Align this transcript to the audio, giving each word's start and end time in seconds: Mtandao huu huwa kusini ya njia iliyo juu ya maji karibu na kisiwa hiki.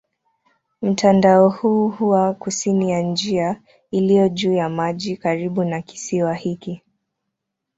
Mtandao 0.81 1.49
huu 1.49 1.87
huwa 1.89 2.33
kusini 2.33 2.91
ya 2.91 3.01
njia 3.01 3.61
iliyo 3.91 4.29
juu 4.29 4.53
ya 4.53 4.69
maji 4.69 5.17
karibu 5.17 5.63
na 5.63 5.81
kisiwa 5.81 6.33
hiki. 6.33 6.81